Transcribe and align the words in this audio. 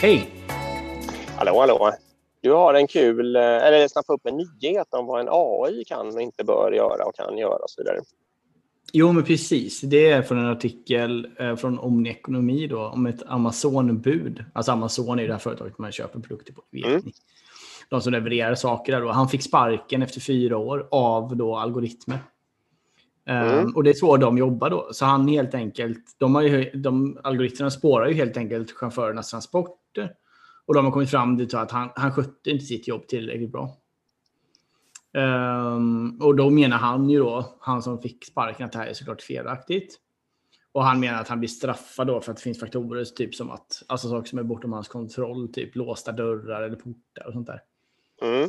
Hej! 0.00 0.30
Hallå, 1.36 1.60
hallå. 1.60 1.92
Du 2.40 2.52
har 2.52 2.74
en 2.74 2.86
kul, 2.86 3.36
eh, 3.36 3.42
eller 3.42 3.88
snappa 3.88 4.12
upp 4.12 4.26
en 4.26 4.36
nyhet 4.36 4.86
om 4.90 5.06
vad 5.06 5.20
en 5.20 5.28
AI 5.30 5.84
kan 5.84 6.14
och 6.14 6.20
inte 6.20 6.44
bör 6.44 6.72
göra 6.72 7.04
och 7.04 7.14
kan 7.14 7.38
göra 7.38 7.58
och 7.62 7.70
så 7.70 7.82
vidare. 7.82 8.00
Jo, 8.92 9.12
men 9.12 9.24
precis. 9.24 9.80
Det 9.80 10.10
är 10.10 10.22
från 10.22 10.38
en 10.38 10.46
artikel 10.46 11.28
eh, 11.38 11.56
från 11.56 11.78
Omni 11.78 12.10
Ekonomi 12.10 12.66
då, 12.66 12.86
om 12.86 13.06
ett 13.06 13.22
Amazon-bud. 13.26 14.44
Alltså 14.52 14.72
Amazon 14.72 15.18
är 15.18 15.26
det 15.26 15.32
här 15.32 15.38
företaget 15.40 15.78
man 15.78 15.92
köper 15.92 16.20
produkter 16.20 16.52
på. 16.52 16.62
Vet 16.70 16.84
Mm. 16.84 17.02
De 17.88 18.00
som 18.00 18.12
levererar 18.12 18.54
saker 18.54 18.92
där 18.92 19.00
då. 19.00 19.08
Han 19.10 19.28
fick 19.28 19.42
sparken 19.42 20.02
efter 20.02 20.20
fyra 20.20 20.56
år 20.56 20.88
av 20.90 21.36
då 21.36 21.56
algoritmer. 21.56 22.18
Mm. 23.28 23.58
Ehm, 23.58 23.76
och 23.76 23.84
det 23.84 23.90
är 23.90 23.94
så 23.94 24.16
de 24.16 24.38
jobbar 24.38 24.70
då. 24.70 24.88
Så 24.92 25.04
han 25.04 25.28
helt 25.28 25.54
enkelt, 25.54 26.16
de, 26.18 26.34
har 26.34 26.42
ju, 26.42 26.70
de 26.70 27.18
algoritmerna 27.24 27.70
spårar 27.70 28.08
ju 28.08 28.14
helt 28.14 28.36
enkelt 28.36 28.70
chaufförernas 28.70 29.30
transporter. 29.30 30.12
Och 30.66 30.74
de 30.74 30.84
har 30.84 30.92
kommit 30.92 31.10
fram 31.10 31.36
till 31.36 31.56
att 31.56 31.70
han, 31.70 31.90
han 31.94 32.12
skötte 32.12 32.50
inte 32.50 32.64
sitt 32.64 32.88
jobb 32.88 33.08
tillräckligt 33.08 33.52
bra. 33.52 33.76
Um, 35.16 36.20
och 36.22 36.36
då 36.36 36.50
menar 36.50 36.76
han 36.76 37.10
ju 37.10 37.18
då, 37.18 37.56
han 37.60 37.82
som 37.82 38.02
fick 38.02 38.24
sparken, 38.24 38.66
att 38.66 38.72
det 38.72 38.78
här 38.78 38.86
är 38.86 38.92
såklart 38.92 39.22
felaktigt. 39.22 39.98
Och 40.72 40.84
han 40.84 41.00
menar 41.00 41.20
att 41.20 41.28
han 41.28 41.38
blir 41.38 41.48
straffad 41.48 42.06
då 42.06 42.20
för 42.20 42.30
att 42.30 42.36
det 42.36 42.42
finns 42.42 42.60
faktorer 42.60 43.04
typ 43.04 43.34
som 43.34 43.50
att, 43.50 43.82
alltså 43.86 44.08
saker 44.08 44.28
som 44.28 44.38
är 44.38 44.42
bortom 44.42 44.72
hans 44.72 44.88
kontroll, 44.88 45.52
typ 45.52 45.76
låsta 45.76 46.12
dörrar 46.12 46.62
eller 46.62 46.76
portar 46.76 47.26
och 47.26 47.32
sånt 47.32 47.46
där. 47.46 47.60
Mm. 48.22 48.48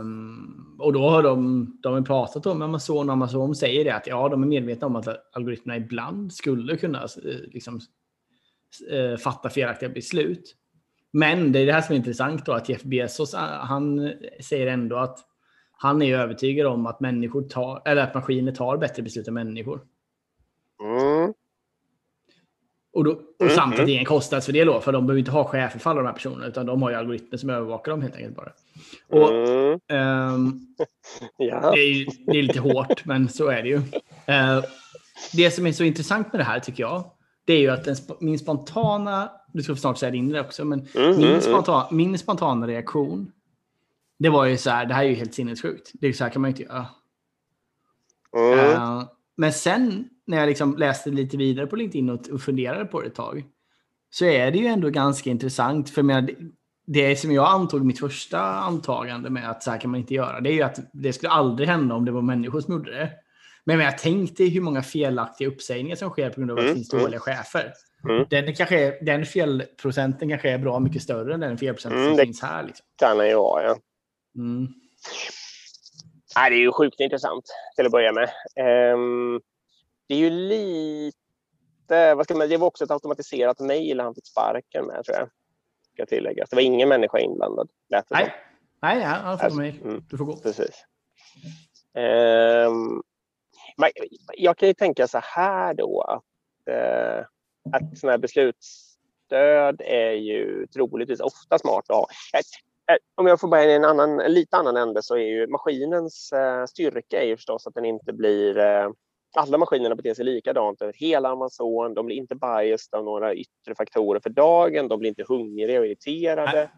Um, 0.00 0.76
och 0.78 0.92
då 0.92 1.08
har 1.10 1.22
de, 1.22 1.66
de 1.82 1.94
har 1.94 2.02
pratat 2.02 2.46
om 2.46 2.62
Amazon 2.62 3.08
och 3.08 3.12
Amazon 3.12 3.54
säger 3.54 3.84
det 3.84 3.94
att 3.94 4.06
ja, 4.06 4.28
de 4.28 4.42
är 4.42 4.46
medvetna 4.46 4.86
om 4.86 4.96
att 4.96 5.36
algoritmerna 5.36 5.76
ibland 5.76 6.32
skulle 6.32 6.76
kunna 6.76 7.02
eh, 7.02 7.40
liksom, 7.52 7.80
eh, 8.90 9.16
fatta 9.16 9.50
felaktiga 9.50 9.88
beslut. 9.88 10.56
Men 11.12 11.52
det 11.52 11.58
är 11.58 11.66
det 11.66 11.72
här 11.72 11.80
som 11.80 11.92
är 11.92 11.96
intressant 11.96 12.46
då, 12.46 12.52
att 12.52 12.68
Jeff 12.68 12.82
Bezos, 12.82 13.34
eh, 13.34 13.40
han 13.40 14.12
säger 14.40 14.66
ändå 14.66 14.96
att 14.96 15.18
han 15.72 16.02
är 16.02 16.18
övertygad 16.18 16.66
om 16.66 16.86
att 16.86 17.00
människor 17.00 17.42
tar, 17.42 17.82
eller 17.84 18.02
att 18.02 18.14
maskiner 18.14 18.52
tar 18.52 18.76
bättre 18.76 19.02
beslut 19.02 19.28
än 19.28 19.34
människor. 19.34 19.80
Mm. 20.80 21.34
Och, 22.94 23.04
då, 23.04 23.10
och 23.10 23.20
Mm, 23.42 23.54
samt 23.54 23.72
att 23.72 23.78
mm. 23.78 23.86
det 23.86 23.96
är 23.96 23.98
en 23.98 24.04
kostnadsfördel 24.04 24.66
då, 24.66 24.80
för 24.80 24.92
de 24.92 25.06
behöver 25.06 25.18
inte 25.18 25.30
ha 25.30 25.44
chefer 25.44 25.78
för 25.78 25.90
alla 25.90 26.00
de 26.00 26.06
här 26.06 26.14
personerna, 26.14 26.46
utan 26.46 26.66
de 26.66 26.82
har 26.82 26.90
ju 26.90 26.96
algoritmer 26.96 27.38
som 27.38 27.50
övervakar 27.50 27.90
dem 27.90 28.02
helt 28.02 28.14
enkelt 28.16 28.36
bara. 28.36 28.52
Och, 29.08 29.30
Mm. 29.30 29.80
ehm, 29.88 30.60
Ja. 31.36 31.70
Det 31.70 31.80
är, 31.80 31.94
ju, 31.94 32.06
det 32.26 32.38
är 32.38 32.42
lite 32.42 32.60
hårt, 32.60 33.04
men 33.04 33.28
så 33.28 33.48
är 33.48 33.62
det 33.62 33.68
ju. 33.68 33.76
Eh, 34.26 34.64
det 35.32 35.50
som 35.50 35.66
är 35.66 35.72
så 35.72 35.84
intressant 35.84 36.32
med 36.32 36.40
det 36.40 36.44
här 36.44 36.60
tycker 36.60 36.82
jag, 36.82 37.04
det 37.44 37.52
är 37.52 37.58
ju 37.58 37.70
att 37.70 37.84
den, 37.84 37.96
min 38.20 38.38
spontana, 38.38 39.30
du 39.52 39.62
ska 39.62 39.76
snart 39.76 39.98
säga 39.98 40.10
din 40.10 40.28
det 40.28 40.40
också, 40.40 40.64
men 40.64 40.80
Mm, 40.94 41.06
mm, 41.08 41.16
min, 41.18 41.28
mm. 41.28 41.40
spontan, 41.40 41.86
min 41.90 42.18
spontana 42.18 42.66
reaktion, 42.66 43.32
det 44.18 44.28
var 44.28 44.44
ju 44.44 44.56
så 44.56 44.70
här, 44.70 44.86
det 44.86 44.94
här 44.94 45.04
är 45.04 45.08
ju 45.08 45.14
helt 45.14 45.34
sinnessjukt. 45.34 45.90
Det 45.94 46.06
är 46.08 46.12
så 46.12 46.24
här 46.24 46.30
kan 46.30 46.42
man 46.42 46.50
ju 46.50 46.52
inte 46.52 46.62
göra. 46.62 46.86
Eh, 48.36 49.02
men 49.36 49.52
sen 49.52 50.08
när 50.26 50.38
jag 50.38 50.46
liksom 50.48 50.76
läste 50.76 51.10
lite 51.10 51.36
vidare 51.36 51.66
på 51.66 51.76
LinkedIn 51.76 52.10
och, 52.10 52.28
och 52.28 52.40
funderade 52.40 52.84
på 52.84 53.00
det 53.00 53.06
ett 53.06 53.14
tag, 53.14 53.44
så 54.10 54.24
är 54.24 54.50
det 54.50 54.58
ju 54.58 54.66
ändå 54.66 54.90
ganska 54.90 55.30
intressant. 55.30 55.90
För 55.90 56.02
menar, 56.02 56.30
det, 56.86 57.16
som 57.16 57.32
jag 57.32 57.48
antog 57.48 57.84
mitt 57.84 58.00
första 58.00 58.40
antagande 58.40 59.30
med 59.30 59.50
att 59.50 59.62
så 59.62 59.70
här 59.70 59.80
kan 59.80 59.90
man 59.90 60.00
inte 60.00 60.14
göra, 60.14 60.40
det 60.40 60.50
är 60.50 60.54
ju 60.54 60.62
att 60.62 60.78
det 60.92 61.12
skulle 61.12 61.30
aldrig 61.30 61.68
hända 61.68 61.94
om 61.94 62.04
det 62.04 62.12
var 62.12 62.22
människor 62.22 62.60
som 62.60 62.74
gjorde 62.74 62.90
det. 62.90 63.10
Men 63.64 63.80
jag 63.80 63.98
tänk 63.98 64.36
dig 64.36 64.48
hur 64.48 64.60
många 64.60 64.82
felaktiga 64.82 65.48
uppsägningar 65.48 65.96
som 65.96 66.10
sker 66.10 66.30
på 66.30 66.40
grund 66.40 66.50
av 66.50 66.58
att 66.58 66.62
det 66.62 66.68
Mm, 66.68 66.76
finns 66.76 66.92
mm. 66.92 67.04
dåliga 67.04 67.20
chefer. 67.20 67.72
Mm. 68.08 68.26
Den, 68.30 68.54
kanske 68.54 68.80
är, 68.80 69.04
den 69.04 69.26
felprocenten 69.26 70.28
kanske 70.28 70.50
är 70.50 70.58
bra 70.58 70.80
mycket 70.80 71.02
större 71.02 71.34
än 71.34 71.40
den 71.40 71.58
felprocenten 71.58 72.00
Mm, 72.00 72.16
som 72.16 72.24
finns 72.24 72.42
här. 72.42 72.62
Liksom. 72.62 72.86
Kan 72.98 73.18
den 73.18 73.28
ju 73.28 73.34
vara, 73.34 73.62
ja. 73.64 73.76
Mm. 74.38 74.68
Nej, 76.36 76.50
det 76.50 76.56
är 76.56 76.60
ju 76.60 76.72
sjukt 76.72 77.00
intressant 77.00 77.44
till 77.76 77.86
att 77.86 77.92
börja 77.92 78.12
med. 78.12 78.30
Ehm, 78.56 79.40
det 80.06 80.14
är 80.14 80.18
ju 80.18 80.30
lite... 80.30 82.14
Vad 82.14 82.24
ska 82.24 82.34
man, 82.34 82.48
det 82.48 82.56
var 82.56 82.66
också 82.66 82.84
ett 82.84 82.90
automatiserat 82.90 83.60
mejl 83.60 84.00
han 84.00 84.14
fick 84.14 84.26
sparken 84.26 84.86
med, 84.86 85.04
tror 85.04 85.16
jag. 85.16 85.28
Ska 85.94 86.06
tilläggas. 86.06 86.50
Det 86.50 86.56
var 86.56 86.62
ingen 86.62 86.88
människa 86.88 87.18
inblandad. 87.18 87.68
lät 87.88 88.08
det 88.08 88.16
som. 88.16 88.26
Nej, 88.82 89.02
han 89.02 89.38
får 89.38 89.44
Alltså, 89.44 89.60
mig. 89.60 89.80
mm. 89.84 90.04
Du 90.10 90.16
får 90.18 90.24
gå. 90.24 90.36
Precis. 90.36 90.84
Men 93.76 93.90
jag 94.34 94.58
kan 94.58 94.68
ju 94.68 94.74
tänka 94.74 95.08
så 95.08 95.18
här 95.22 95.74
då 95.74 96.00
att, 96.00 96.24
eh, 96.74 97.18
att 97.72 97.98
sådana 97.98 98.12
här 98.12 98.18
beslutsstöd 98.18 99.80
är 99.84 100.10
ju 100.12 100.66
troligtvis 100.66 101.20
ofta 101.20 101.58
smart 101.58 101.84
att 101.90 101.96
ha. 101.96 102.06
Om 103.14 103.26
jag 103.26 103.40
får 103.40 103.48
börja 103.48 103.64
i 103.64 103.74
en, 103.74 103.84
annan, 103.84 104.20
en 104.20 104.32
lite 104.32 104.56
annan 104.56 104.76
ände 104.76 105.02
så 105.02 105.14
är 105.16 105.20
ju 105.20 105.46
maskinens 105.46 106.32
eh, 106.32 106.64
styrka 106.66 107.22
är 107.22 107.26
ju 107.26 107.36
förstås 107.36 107.66
att 107.66 107.74
den 107.74 107.84
inte 107.84 108.12
blir 108.12 108.58
eh, 108.58 108.90
alla 109.36 109.58
maskinerna 109.58 109.94
beter 109.94 110.14
sig 110.14 110.24
likadant 110.24 110.82
över 110.82 110.92
hela 110.92 111.28
Amazon. 111.28 111.94
De 111.94 112.06
blir 112.06 112.16
inte 112.16 112.34
biased 112.34 112.94
av 112.98 113.04
några 113.04 113.34
yttre 113.34 113.74
faktorer 113.76 114.20
för 114.20 114.30
dagen. 114.30 114.88
De 114.88 114.98
blir 114.98 115.08
inte 115.08 115.24
hungriga 115.28 115.80
och 115.80 115.86
irriterade. 115.86 116.70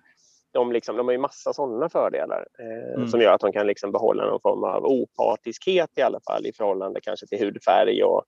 De, 0.52 0.72
liksom, 0.72 0.96
de 0.96 1.06
har 1.06 1.12
ju 1.12 1.18
massa 1.18 1.52
sådana 1.52 1.88
fördelar 1.88 2.46
eh, 2.58 2.94
Mm. 2.94 3.08
som 3.08 3.20
gör 3.20 3.32
att 3.32 3.40
de 3.40 3.52
kan 3.52 3.66
liksom 3.66 3.92
behålla 3.92 4.26
någon 4.26 4.40
form 4.40 4.64
av 4.64 4.84
opartiskhet 4.84 5.90
i 5.96 6.02
alla 6.02 6.20
fall 6.20 6.46
i 6.46 6.52
förhållande 6.52 7.00
kanske 7.00 7.26
till 7.26 7.38
hudfärg 7.38 8.02
och 8.02 8.24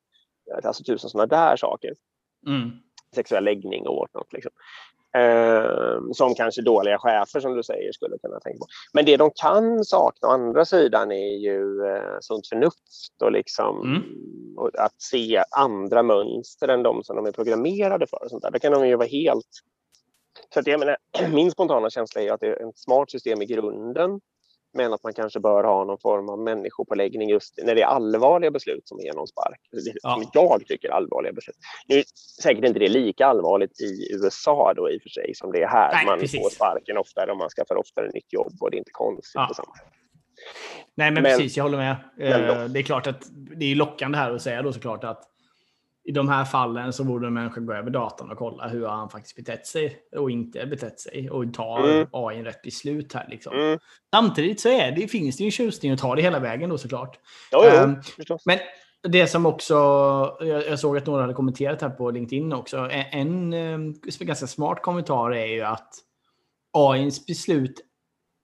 alltså 0.64 0.84
tusen 0.84 1.10
sådana 1.10 1.26
där 1.26 1.56
saker. 1.56 1.94
Mm. 2.46 2.70
Sexuell 3.14 3.44
läggning 3.44 3.86
och 3.86 3.96
whatnot. 3.96 4.32
Liksom. 4.32 4.52
Eh, 5.18 6.00
som 6.12 6.34
kanske 6.34 6.62
dåliga 6.62 6.98
chefer 6.98 7.40
som 7.40 7.56
du 7.56 7.62
säger 7.62 7.92
skulle 7.92 8.18
kunna 8.18 8.40
tänka 8.40 8.58
på. 8.58 8.66
Men 8.92 9.04
det 9.04 9.16
de 9.16 9.30
kan 9.34 9.84
sakna 9.84 10.28
å 10.28 10.30
andra 10.30 10.64
sidan 10.64 11.12
är 11.12 11.36
ju 11.36 11.86
eh, 11.86 12.16
sunt 12.20 12.46
förnuft 12.46 13.22
och 13.22 13.32
liksom 13.32 13.80
Mm. 13.82 14.02
och 14.56 14.70
att 14.78 15.02
se 15.02 15.44
andra 15.50 16.02
mönster 16.02 16.68
än 16.68 16.82
de 16.82 17.04
som 17.04 17.16
de 17.16 17.26
är 17.26 17.32
programmerade 17.32 18.06
för. 18.06 18.24
Och 18.24 18.30
sånt 18.30 18.42
där. 18.42 18.50
Då 18.50 18.58
kan 18.58 18.72
de 18.72 18.88
ju 18.88 18.96
vara 18.96 19.08
helt... 19.08 19.46
Så 20.54 20.60
att 20.60 20.66
jag 20.66 20.80
menar, 20.80 20.96
min 21.34 21.50
spontana 21.50 21.90
känsla 21.90 22.22
är 22.22 22.32
att 22.32 22.40
det 22.40 22.46
är 22.46 22.68
ett 22.68 22.78
smart 22.78 23.10
system 23.10 23.42
i 23.42 23.46
grunden 23.46 24.20
men 24.72 24.92
att 24.92 25.02
man 25.02 25.12
kanske 25.14 25.40
bör 25.40 25.64
ha 25.64 25.84
någon 25.84 25.98
form 25.98 26.28
av 26.28 26.38
människopåläggning 26.38 27.28
just 27.28 27.58
när 27.62 27.74
det 27.74 27.82
är 27.82 27.86
allvarliga 27.86 28.50
beslut 28.50 28.88
som 28.88 28.98
ger 29.00 29.12
spark. 29.26 29.60
Ja. 30.02 30.14
Som 30.14 30.30
jag 30.32 30.66
tycker 30.66 30.88
är 30.88 30.92
allvarliga 30.92 31.32
beslut. 31.32 31.56
Nu 31.88 31.98
är 31.98 32.04
säkert 32.42 32.64
inte 32.64 32.78
det 32.78 32.88
lika 32.88 33.26
allvarligt 33.26 33.80
i 33.80 34.14
USA 34.14 34.72
då 34.76 34.90
i 34.90 34.98
och 34.98 35.02
för 35.02 35.08
sig 35.08 35.34
som 35.34 35.52
det 35.52 35.62
är 35.62 35.68
här. 35.68 35.92
Nej, 35.94 36.06
man 36.06 36.18
precis. 36.18 36.40
får 36.42 36.50
sparken 36.50 36.98
oftare 36.98 37.30
och 37.30 37.36
man 37.36 37.48
skaffar 37.48 37.76
oftare 37.76 38.10
nytt 38.14 38.32
jobb 38.32 38.52
och 38.60 38.70
det 38.70 38.76
är 38.76 38.78
inte 38.78 38.90
konstigt 38.92 39.32
Ja. 39.34 39.46
på 39.48 39.54
samma 39.54 39.74
sätt. 39.76 39.86
Nej, 40.94 41.10
men, 41.10 41.22
Men- 41.22 41.36
precis, 41.36 41.56
jag 41.56 41.64
håller 41.64 41.78
med. 41.78 41.96
Eh, 42.20 42.64
det 42.64 42.78
är 42.78 42.82
klart 42.82 43.06
att 43.06 43.22
det 43.32 43.64
är 43.72 43.74
lockande 43.74 44.18
här 44.18 44.34
att 44.34 44.42
säga 44.42 44.62
då 44.62 44.72
såklart 44.72 45.04
att 45.04 45.24
i 46.08 46.12
de 46.12 46.28
här 46.28 46.44
fallen 46.44 46.92
så 46.92 47.04
borde 47.04 47.26
en 47.26 47.34
människa 47.34 47.60
gå 47.60 47.72
över 47.72 47.90
datorn 47.90 48.30
och 48.30 48.38
kolla 48.38 48.68
hur 48.68 48.86
han 48.86 49.10
faktiskt 49.10 49.36
betett 49.36 49.66
sig 49.66 49.96
och 50.16 50.30
inte 50.30 50.66
betett 50.66 51.00
sig 51.00 51.30
och 51.30 51.54
ta 51.54 51.78
Mm. 51.84 52.06
AI 52.12 52.42
rätt 52.42 52.62
beslut 52.62 53.12
här. 53.12 53.26
Liksom. 53.30 53.56
Mm. 53.56 53.78
Samtidigt 54.14 54.60
så 54.60 54.68
är 54.68 54.92
det, 54.92 55.08
finns 55.08 55.36
det 55.36 55.42
ju 55.42 55.46
en 55.46 55.50
tjusning 55.50 55.92
att 55.92 55.98
ta 55.98 56.14
det 56.14 56.22
hela 56.22 56.38
vägen 56.38 56.70
då 56.70 56.78
såklart. 56.78 57.18
Jo, 57.52 57.60
jo, 57.64 57.70
Ehm, 57.70 58.02
förstås. 58.02 58.46
Men 58.46 58.58
det 59.02 59.26
som 59.26 59.46
också, 59.46 59.74
jag, 60.40 60.66
jag 60.66 60.78
såg 60.78 60.96
att 60.96 61.06
några 61.06 61.22
hade 61.22 61.34
kommenterat 61.34 61.82
här 61.82 61.90
på 61.90 62.10
LinkedIn 62.10 62.52
också. 62.52 62.76
En, 62.76 63.52
en 63.52 63.52
eh, 63.52 64.26
ganska 64.26 64.46
smart 64.46 64.82
kommentar 64.82 65.30
är 65.30 65.46
ju 65.46 65.62
att 65.62 65.94
AIns 66.72 67.26
beslut 67.26 67.80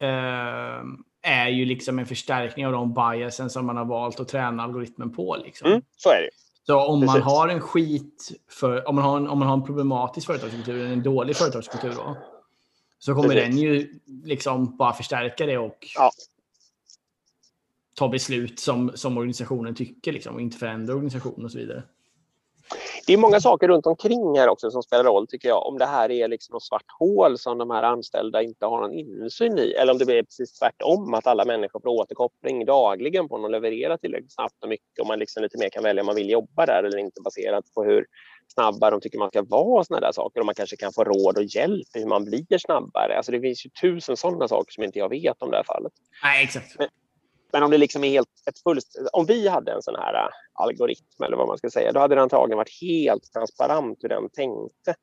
eh, 0.02 0.82
är 1.22 1.48
ju 1.48 1.64
liksom 1.64 1.98
en 1.98 2.06
förstärkning 2.06 2.66
av 2.66 2.72
de 2.72 2.94
biasen 2.94 3.50
som 3.50 3.66
man 3.66 3.76
har 3.76 3.84
valt 3.84 4.20
att 4.20 4.28
träna 4.28 4.62
algoritmen 4.62 5.12
på. 5.12 5.36
Liksom. 5.44 5.68
Mm, 5.70 5.82
så 5.96 6.08
är 6.08 6.22
det. 6.22 6.43
Så 6.66 6.80
om 6.80 6.98
man 7.00 7.08
Precis. 7.08 7.24
har 7.24 7.48
en 7.48 7.60
skit, 7.60 8.32
för, 8.48 8.88
om, 8.88 8.94
man 8.94 9.04
har 9.04 9.16
en, 9.16 9.28
om 9.28 9.38
man 9.38 9.48
har 9.48 9.54
en 9.54 9.64
problematisk 9.64 10.26
företagskultur, 10.26 10.86
en 10.86 11.02
dålig 11.02 11.36
företagskultur 11.36 11.94
då, 11.94 12.16
så 12.98 13.14
kommer 13.14 13.28
Precis. 13.28 13.44
den 13.44 13.58
ju 13.58 14.00
liksom 14.24 14.76
bara 14.76 14.92
förstärka 14.92 15.46
det 15.46 15.58
och 15.58 15.86
Ja. 15.96 16.10
ta 17.94 18.08
beslut 18.08 18.60
som, 18.60 18.92
som 18.94 19.16
organisationen 19.18 19.74
tycker 19.74 20.12
liksom, 20.12 20.34
och 20.34 20.40
inte 20.40 20.56
förändra 20.56 20.94
organisationen 20.94 21.44
och 21.44 21.52
så 21.52 21.58
vidare. 21.58 21.82
Det 23.06 23.12
är 23.12 23.16
många 23.16 23.40
saker 23.40 23.68
runt 23.68 23.86
omkring 23.86 24.38
här 24.38 24.48
också 24.48 24.70
som 24.70 24.82
spelar 24.82 25.04
roll 25.04 25.26
tycker 25.26 25.48
jag. 25.48 25.66
Om 25.66 25.78
det 25.78 25.86
här 25.86 26.10
är 26.10 26.28
liksom 26.28 26.52
något 26.52 26.62
svart 26.62 26.84
hål 26.98 27.38
som 27.38 27.58
de 27.58 27.70
här 27.70 27.82
anställda 27.82 28.42
inte 28.42 28.66
har 28.66 28.80
någon 28.80 28.92
insyn 28.92 29.58
i. 29.58 29.72
Eller 29.72 29.92
om 29.92 29.98
det 29.98 30.04
blir 30.04 30.22
precis 30.22 30.58
tvärtom, 30.58 31.14
att 31.14 31.26
alla 31.26 31.44
människor 31.44 31.80
får 31.80 31.88
återkoppling 31.88 32.64
dagligen 32.64 33.28
på 33.28 33.44
att 33.44 33.50
leverera 33.50 33.98
tillräckligt 33.98 34.32
snabbt 34.32 34.62
och 34.62 34.68
mycket. 34.68 35.00
Och 35.00 35.06
man 35.06 35.18
liksom 35.18 35.42
lite 35.42 35.58
mer 35.58 35.68
kan 35.68 35.82
välja 35.82 36.02
om 36.02 36.06
man 36.06 36.14
vill 36.14 36.30
jobba 36.30 36.66
där 36.66 36.82
eller 36.84 36.98
inte 36.98 37.20
baserat 37.20 37.64
på 37.74 37.84
hur 37.84 38.06
snabba 38.54 38.90
de 38.90 39.00
tycker 39.00 39.18
man 39.18 39.28
ska 39.28 39.42
vara. 39.42 39.78
och 39.78 39.86
Såna 39.86 40.00
där 40.00 40.12
saker. 40.12 40.40
Och 40.40 40.46
man 40.46 40.54
kanske 40.54 40.76
kan 40.76 40.92
få 40.92 41.04
råd 41.04 41.38
och 41.38 41.44
hjälp 41.44 41.96
i 41.96 41.98
hur 41.98 42.06
man 42.06 42.24
blir 42.24 42.58
snabbare. 42.58 43.16
Alltså 43.16 43.32
det 43.32 43.40
finns 43.40 43.66
ju 43.66 43.70
tusen 43.70 44.16
sådana 44.16 44.48
saker 44.48 44.72
som 44.72 44.84
inte 44.84 44.98
jag 44.98 45.08
vet 45.08 45.42
om 45.42 45.50
det 45.50 45.56
här 45.56 45.64
fallet. 45.64 45.92
Nej, 46.22 46.44
exakt. 46.44 46.78
Men 46.78 46.88
om 47.62 47.70
det 47.70 47.78
liksom 47.78 48.04
är 48.04 48.10
helt 48.10 48.28
ett 48.50 48.58
fullst... 48.62 48.96
Om 49.12 49.26
vi 49.26 49.48
hade 49.48 49.72
en 49.72 49.82
sån 49.82 49.96
här 49.96 50.14
äh, 50.14 50.28
algoritm 50.54 51.24
eller 51.24 51.36
vad 51.36 51.48
man 51.48 51.58
ska 51.58 51.70
säga, 51.70 51.92
då 51.92 52.00
hade 52.00 52.14
det 52.14 52.22
antagligen 52.22 52.56
varit 52.56 52.80
helt 52.80 53.32
transparent 53.32 53.98
hur 54.02 54.08
den 54.08 54.30
tänkte. 54.30 54.94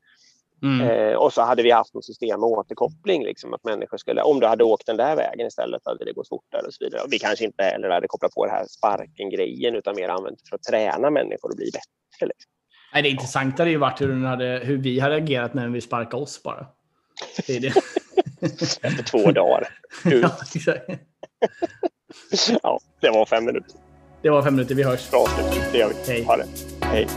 Mm. 0.64 0.88
Eh, 0.88 1.16
och 1.16 1.34
så 1.34 1.42
hade 1.42 1.64
vi 1.64 1.72
haft 1.72 1.94
något 1.94 2.06
system 2.06 2.40
med 2.40 2.50
återkoppling. 2.50 3.24
Liksom, 3.24 3.54
att 3.54 3.64
människor 3.64 3.98
skulle, 3.98 4.22
om 4.22 4.40
du 4.40 4.48
hade 4.48 4.64
åkt 4.64 4.86
den 4.86 4.98
där 4.98 5.16
vägen 5.16 5.48
istället 5.48 5.82
hade 5.86 6.06
det 6.06 6.14
gått 6.14 6.30
fortare 6.30 6.62
och 6.68 6.74
så 6.74 6.86
vidare. 6.86 7.02
Och 7.02 7.14
vi 7.14 7.20
kanske 7.20 7.46
inte 7.46 7.64
heller 7.64 7.90
hade 7.90 8.08
kopplat 8.08 8.32
på 8.32 8.46
det 8.46 8.52
här 8.52 8.66
sparken-grejen 8.70 9.76
utan 9.76 9.96
mer 9.96 10.10
använt 10.10 10.50
för 10.50 10.56
att 10.56 10.64
träna 10.64 11.10
människor 11.10 11.50
att 11.50 11.58
bli 11.58 11.72
bättre. 11.74 12.28
Liksom. 12.28 12.52
Nej, 12.94 13.04
det 13.04 13.10
intressanta 13.10 13.62
hade 13.62 13.72
ju 13.72 13.78
varit 13.78 14.02
hur, 14.02 14.26
hade, 14.26 14.62
hur 14.64 14.78
vi 14.78 15.00
hade 15.00 15.16
agerat 15.16 15.54
när 15.54 15.70
vi 15.70 15.82
sparkade 15.82 16.24
oss 16.24 16.44
bara. 16.44 16.68
Det 17.48 17.56
är 17.56 17.60
det. 17.60 17.74
Efter 18.88 19.04
två 19.04 19.32
dagar. 19.32 19.68
ja, 20.04 20.38
ja, 22.64 22.80
det 23.02 23.10
var 23.10 23.26
fem 23.26 23.46
minuter. 23.46 23.72
Det 24.22 24.30
var 24.30 24.42
fem 24.42 24.56
minuter. 24.56 24.76
Vi 24.76 24.84
hörs. 24.84 25.10
Bra 25.12 25.26
slut. 25.28 25.64
Det 25.72 25.78
gör 25.78 25.90
vi. 25.90 26.12
Hej. 26.12 26.24
Ha 26.24 26.38
det. 26.38 26.46
Hej. 26.82 27.08